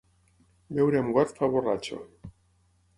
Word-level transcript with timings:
Beure 0.79 1.01
amb 1.03 1.13
got 1.19 1.37
fa 1.37 1.53
borratxo. 1.57 2.03